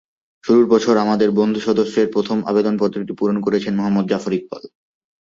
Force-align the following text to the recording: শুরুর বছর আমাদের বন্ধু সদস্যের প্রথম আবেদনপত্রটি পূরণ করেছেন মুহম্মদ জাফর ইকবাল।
শুরুর 0.43 0.65
বছর 0.67 0.95
আমাদের 0.97 1.29
বন্ধু 1.39 1.59
সদস্যের 1.59 2.07
প্রথম 2.15 2.37
আবেদনপত্রটি 2.45 3.13
পূরণ 3.19 3.37
করেছেন 3.45 3.73
মুহম্মদ 3.75 4.05
জাফর 4.07 4.33
ইকবাল। 4.33 4.63